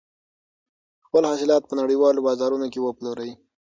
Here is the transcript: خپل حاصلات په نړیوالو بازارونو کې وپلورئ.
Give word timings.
خپل 1.05 1.23
حاصلات 1.29 1.63
په 1.67 1.73
نړیوالو 1.81 2.25
بازارونو 2.27 2.67
کې 2.73 2.79
وپلورئ. 2.81 3.31